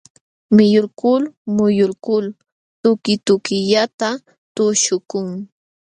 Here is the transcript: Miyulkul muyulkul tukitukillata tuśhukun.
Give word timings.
Miyulkul 0.55 1.23
muyulkul 1.55 2.25
tukitukillata 2.81 4.09
tuśhukun. 4.55 5.27